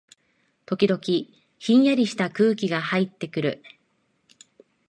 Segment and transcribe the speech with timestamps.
[0.65, 0.99] 時々、
[1.59, 3.63] ひんやりした空気がはいってくる